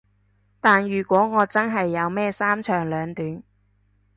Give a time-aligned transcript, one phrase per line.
[0.59, 3.43] 但如果我真係有咩三長兩短